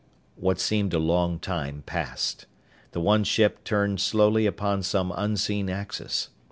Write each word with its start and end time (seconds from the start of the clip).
What 0.35 0.59
seemed 0.59 0.95
a 0.95 0.97
long 0.97 1.37
time 1.37 1.83
passed. 1.85 2.47
The 2.89 2.99
one 2.99 3.23
ship 3.23 3.63
turned 3.63 4.01
slowly 4.01 4.47
upon 4.47 4.81
some 4.81 5.13
unseen 5.15 5.69
axis. 5.69 6.29